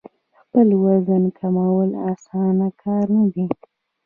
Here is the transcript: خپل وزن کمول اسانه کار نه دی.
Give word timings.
خپل 0.39 0.67
وزن 0.83 1.23
کمول 1.39 1.89
اسانه 2.11 2.67
کار 2.81 3.05
نه 3.15 3.23
دی. 3.33 3.45